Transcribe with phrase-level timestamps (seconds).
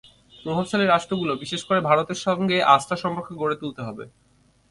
[0.33, 4.03] প্রভাবশালী রাষ্ট্রগুলো, বিশেষ করে ভারতের সঙ্গে আস্থার সম্পর্ক গড়ে তুলতে হবে।